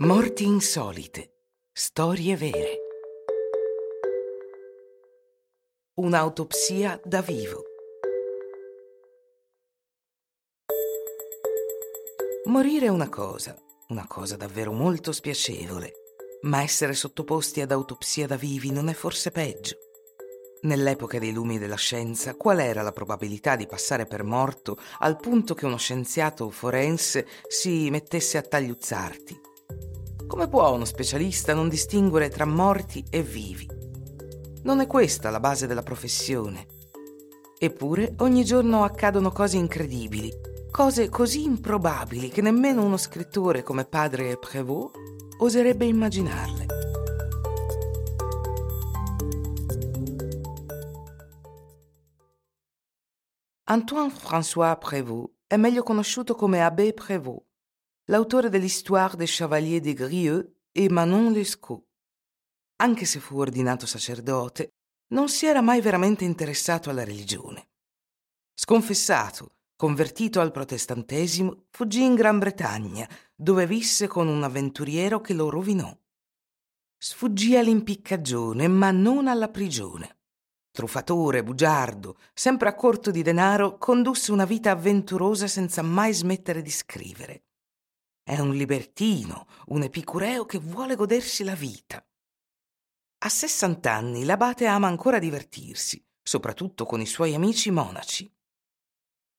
Morti 0.00 0.44
insolite. 0.44 1.32
Storie 1.72 2.36
vere. 2.36 2.78
Un'autopsia 5.94 7.00
da 7.02 7.20
vivo. 7.20 7.64
Morire 12.44 12.86
è 12.86 12.88
una 12.90 13.08
cosa, 13.08 13.60
una 13.88 14.06
cosa 14.06 14.36
davvero 14.36 14.70
molto 14.70 15.10
spiacevole, 15.10 15.92
ma 16.42 16.62
essere 16.62 16.94
sottoposti 16.94 17.60
ad 17.60 17.72
autopsia 17.72 18.28
da 18.28 18.36
vivi 18.36 18.70
non 18.70 18.88
è 18.88 18.94
forse 18.94 19.32
peggio. 19.32 19.78
Nell'epoca 20.62 21.18
dei 21.18 21.32
lumi 21.32 21.58
della 21.58 21.74
scienza, 21.74 22.36
qual 22.36 22.60
era 22.60 22.82
la 22.82 22.92
probabilità 22.92 23.56
di 23.56 23.66
passare 23.66 24.06
per 24.06 24.22
morto 24.22 24.78
al 25.00 25.18
punto 25.18 25.54
che 25.54 25.66
uno 25.66 25.76
scienziato 25.76 26.50
forense 26.50 27.26
si 27.48 27.90
mettesse 27.90 28.38
a 28.38 28.42
tagliuzzarti? 28.42 29.47
Come 30.28 30.46
può 30.46 30.70
uno 30.70 30.84
specialista 30.84 31.54
non 31.54 31.70
distinguere 31.70 32.28
tra 32.28 32.44
morti 32.44 33.02
e 33.08 33.22
vivi? 33.22 33.66
Non 34.64 34.80
è 34.80 34.86
questa 34.86 35.30
la 35.30 35.40
base 35.40 35.66
della 35.66 35.82
professione. 35.82 36.66
Eppure 37.58 38.14
ogni 38.18 38.44
giorno 38.44 38.84
accadono 38.84 39.32
cose 39.32 39.56
incredibili, 39.56 40.30
cose 40.70 41.08
così 41.08 41.44
improbabili 41.44 42.28
che 42.28 42.42
nemmeno 42.42 42.84
uno 42.84 42.98
scrittore 42.98 43.62
come 43.62 43.86
padre 43.86 44.36
Prévost 44.36 44.94
oserebbe 45.38 45.86
immaginarle. 45.86 46.66
Antoine 53.64 54.12
François 54.12 54.76
Prévost 54.78 55.30
è 55.46 55.56
meglio 55.56 55.82
conosciuto 55.82 56.34
come 56.34 56.62
Abbé 56.62 56.92
Prévost 56.92 57.47
l'autore 58.10 58.48
dell'Histoire 58.48 59.16
des 59.16 59.26
Chevaliers 59.26 59.80
des 59.80 59.94
Grieux 59.94 60.54
e 60.72 60.88
Manon 60.88 61.30
Lescaut. 61.30 61.84
Anche 62.76 63.04
se 63.04 63.20
fu 63.20 63.38
ordinato 63.38 63.84
sacerdote, 63.84 64.70
non 65.08 65.28
si 65.28 65.46
era 65.46 65.60
mai 65.60 65.80
veramente 65.80 66.24
interessato 66.24 66.88
alla 66.88 67.04
religione. 67.04 67.68
Sconfessato, 68.54 69.56
convertito 69.76 70.40
al 70.40 70.52
protestantesimo, 70.52 71.66
fuggì 71.70 72.02
in 72.02 72.14
Gran 72.14 72.38
Bretagna, 72.38 73.06
dove 73.34 73.66
visse 73.66 74.06
con 74.06 74.26
un 74.26 74.42
avventuriero 74.42 75.20
che 75.20 75.34
lo 75.34 75.50
rovinò. 75.50 75.94
Sfuggì 76.96 77.56
all'impiccagione, 77.56 78.68
ma 78.68 78.90
non 78.90 79.28
alla 79.28 79.48
prigione. 79.48 80.16
Truffatore, 80.70 81.42
bugiardo, 81.42 82.16
sempre 82.32 82.68
a 82.70 82.74
corto 82.74 83.10
di 83.10 83.22
denaro, 83.22 83.76
condusse 83.76 84.32
una 84.32 84.46
vita 84.46 84.70
avventurosa 84.70 85.46
senza 85.46 85.82
mai 85.82 86.14
smettere 86.14 86.62
di 86.62 86.70
scrivere. 86.70 87.42
È 88.28 88.38
un 88.38 88.54
libertino, 88.54 89.46
un 89.68 89.84
epicureo 89.84 90.44
che 90.44 90.58
vuole 90.58 90.96
godersi 90.96 91.44
la 91.44 91.54
vita. 91.54 92.06
A 93.24 93.28
60 93.30 93.90
anni 93.90 94.24
l'abate 94.24 94.66
ama 94.66 94.86
ancora 94.86 95.18
divertirsi, 95.18 96.06
soprattutto 96.22 96.84
con 96.84 97.00
i 97.00 97.06
suoi 97.06 97.32
amici 97.32 97.70
monaci. 97.70 98.30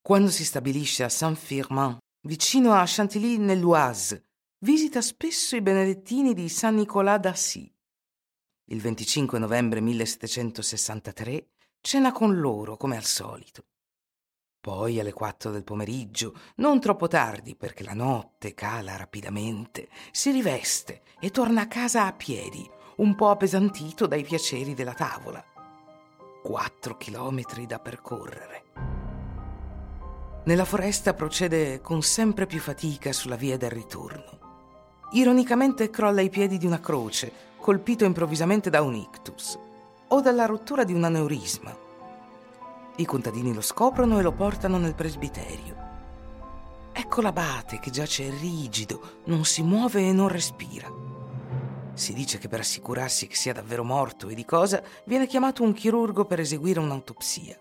Quando 0.00 0.30
si 0.30 0.44
stabilisce 0.44 1.04
a 1.04 1.08
Saint-Firmin, 1.08 1.96
vicino 2.26 2.72
a 2.72 2.82
Chantilly 2.84 3.36
nell'Oise, 3.36 4.30
visita 4.64 5.00
spesso 5.00 5.54
i 5.54 5.62
benedettini 5.62 6.34
di 6.34 6.48
San 6.48 6.74
Nicolas 6.74 7.20
d'Assy. 7.20 7.72
Il 8.64 8.80
25 8.80 9.38
novembre 9.38 9.80
1763 9.80 11.50
cena 11.80 12.10
con 12.10 12.36
loro 12.40 12.76
come 12.76 12.96
al 12.96 13.04
solito. 13.04 13.66
Poi 14.62 15.00
alle 15.00 15.12
quattro 15.12 15.50
del 15.50 15.64
pomeriggio, 15.64 16.34
non 16.58 16.78
troppo 16.78 17.08
tardi 17.08 17.56
perché 17.56 17.82
la 17.82 17.94
notte 17.94 18.54
cala 18.54 18.96
rapidamente, 18.96 19.88
si 20.12 20.30
riveste 20.30 21.02
e 21.18 21.30
torna 21.32 21.62
a 21.62 21.66
casa 21.66 22.06
a 22.06 22.12
piedi, 22.12 22.70
un 22.98 23.16
po' 23.16 23.30
appesantito 23.30 24.06
dai 24.06 24.22
piaceri 24.22 24.74
della 24.74 24.94
tavola. 24.94 25.44
Quattro 26.44 26.96
chilometri 26.96 27.66
da 27.66 27.80
percorrere. 27.80 28.62
Nella 30.44 30.64
foresta 30.64 31.12
procede 31.12 31.80
con 31.80 32.00
sempre 32.00 32.46
più 32.46 32.60
fatica 32.60 33.12
sulla 33.12 33.34
via 33.34 33.56
del 33.56 33.70
ritorno. 33.72 34.38
Ironicamente 35.10 35.90
crolla 35.90 36.20
ai 36.20 36.30
piedi 36.30 36.56
di 36.58 36.66
una 36.66 36.78
croce, 36.78 37.32
colpito 37.58 38.04
improvvisamente 38.04 38.70
da 38.70 38.80
un 38.80 38.94
ictus 38.94 39.58
o 40.06 40.20
dalla 40.20 40.46
rottura 40.46 40.84
di 40.84 40.92
un 40.92 41.02
aneurisma 41.02 41.81
i 42.96 43.04
contadini 43.04 43.54
lo 43.54 43.60
scoprono 43.60 44.18
e 44.18 44.22
lo 44.22 44.32
portano 44.32 44.78
nel 44.78 44.94
presbiterio. 44.94 45.90
Ecco 46.92 47.22
l'abate 47.22 47.78
che 47.78 47.90
giace 47.90 48.30
rigido, 48.30 49.20
non 49.24 49.44
si 49.44 49.62
muove 49.62 50.06
e 50.06 50.12
non 50.12 50.28
respira. 50.28 50.90
Si 51.94 52.12
dice 52.12 52.38
che 52.38 52.48
per 52.48 52.60
assicurarsi 52.60 53.26
che 53.26 53.34
sia 53.34 53.52
davvero 53.52 53.84
morto 53.84 54.28
e 54.28 54.34
di 54.34 54.44
cosa 54.44 54.82
viene 55.04 55.26
chiamato 55.26 55.62
un 55.62 55.72
chirurgo 55.72 56.26
per 56.26 56.40
eseguire 56.40 56.80
un'autopsia. 56.80 57.58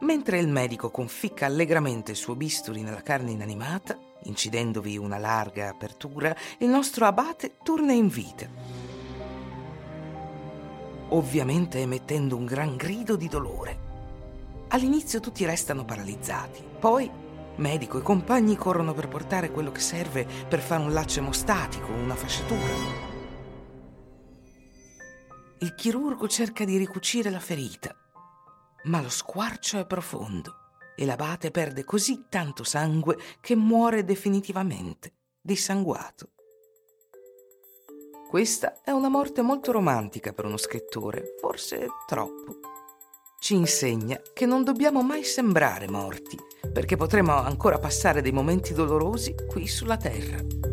Mentre 0.00 0.38
il 0.38 0.48
medico 0.48 0.90
conficca 0.90 1.46
allegramente 1.46 2.10
il 2.10 2.16
suo 2.16 2.34
bisturi 2.34 2.82
nella 2.82 3.02
carne 3.02 3.30
inanimata, 3.30 3.98
incidendovi 4.24 4.98
una 4.98 5.18
larga 5.18 5.68
apertura, 5.68 6.34
il 6.58 6.68
nostro 6.68 7.06
abate 7.06 7.56
torna 7.62 7.92
in 7.92 8.08
vita. 8.08 8.46
Ovviamente 11.10 11.78
emettendo 11.78 12.36
un 12.36 12.46
gran 12.46 12.76
grido 12.76 13.16
di 13.16 13.28
dolore. 13.28 13.81
All'inizio 14.72 15.20
tutti 15.20 15.44
restano 15.44 15.84
paralizzati, 15.84 16.64
poi 16.80 17.10
medico 17.56 17.98
e 17.98 18.02
compagni 18.02 18.56
corrono 18.56 18.94
per 18.94 19.06
portare 19.06 19.50
quello 19.50 19.70
che 19.70 19.80
serve 19.80 20.26
per 20.48 20.60
fare 20.60 20.82
un 20.82 20.94
laccio 20.94 21.18
emostatico, 21.18 21.92
una 21.92 22.14
fasciatura. 22.14 23.10
Il 25.58 25.74
chirurgo 25.74 26.26
cerca 26.26 26.64
di 26.64 26.78
ricucire 26.78 27.28
la 27.28 27.38
ferita, 27.38 27.94
ma 28.84 29.02
lo 29.02 29.10
squarcio 29.10 29.78
è 29.78 29.84
profondo 29.84 30.54
e 30.96 31.04
l'abate 31.04 31.50
perde 31.50 31.84
così 31.84 32.24
tanto 32.30 32.64
sangue 32.64 33.18
che 33.42 33.54
muore 33.54 34.04
definitivamente, 34.04 35.12
dissanguato. 35.38 36.30
Questa 38.26 38.80
è 38.82 38.90
una 38.90 39.10
morte 39.10 39.42
molto 39.42 39.70
romantica 39.70 40.32
per 40.32 40.46
uno 40.46 40.56
scrittore, 40.56 41.36
forse 41.38 41.88
troppo 42.06 42.71
ci 43.42 43.56
insegna 43.56 44.22
che 44.32 44.46
non 44.46 44.62
dobbiamo 44.62 45.02
mai 45.02 45.24
sembrare 45.24 45.88
morti, 45.88 46.38
perché 46.72 46.96
potremo 46.96 47.32
ancora 47.32 47.80
passare 47.80 48.22
dei 48.22 48.30
momenti 48.30 48.72
dolorosi 48.72 49.34
qui 49.48 49.66
sulla 49.66 49.96
Terra. 49.96 50.71